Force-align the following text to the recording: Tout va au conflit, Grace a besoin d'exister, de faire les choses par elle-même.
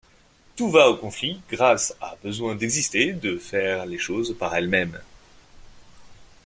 Tout 0.55 0.71
va 0.71 0.89
au 0.89 0.95
conflit, 0.97 1.41
Grace 1.51 1.95
a 2.01 2.15
besoin 2.23 2.55
d'exister, 2.55 3.13
de 3.13 3.37
faire 3.37 3.85
les 3.85 3.99
choses 3.99 4.35
par 4.35 4.55
elle-même. 4.55 4.99